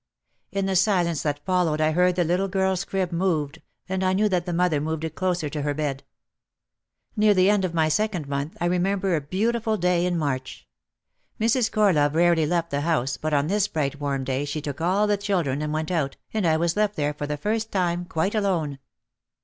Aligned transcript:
In 0.51 0.65
the 0.65 0.75
silence 0.75 1.21
that 1.21 1.45
followed 1.45 1.79
I 1.79 1.91
heard 1.91 2.15
the 2.15 2.23
little 2.23 2.47
girl's 2.47 2.85
crib 2.85 3.11
moved 3.11 3.61
and 3.87 4.03
I 4.03 4.13
knew 4.13 4.27
that 4.29 4.47
the 4.47 4.51
mother 4.51 4.81
moved 4.81 5.03
it 5.03 5.13
closer 5.13 5.47
to 5.49 5.61
her 5.61 5.75
bed. 5.75 6.03
Near 7.15 7.35
the 7.35 7.51
end 7.51 7.63
of 7.63 7.75
my 7.75 7.87
second 7.87 8.27
month 8.27 8.57
I 8.59 8.65
remember 8.65 9.15
a 9.15 9.21
beau 9.21 9.51
tiful 9.51 9.77
day 9.77 10.07
in 10.07 10.17
March. 10.17 10.67
Mrs. 11.39 11.71
Corlove 11.71 12.15
rarely 12.15 12.47
left 12.47 12.71
the 12.71 12.81
house 12.81 13.17
but 13.17 13.31
on 13.31 13.45
this 13.45 13.67
bright 13.67 13.99
warm 13.99 14.23
day 14.23 14.43
she 14.43 14.59
took 14.59 14.81
all 14.81 15.05
the 15.05 15.17
children 15.17 15.61
and 15.61 15.71
went 15.71 15.91
out 15.91 16.17
and 16.33 16.47
I 16.47 16.57
was 16.57 16.75
left 16.75 16.95
there 16.95 17.13
for 17.13 17.27
the 17.27 17.37
first 17.37 17.71
time 17.71 18.05
quite 18.05 18.33
alone. 18.33 18.79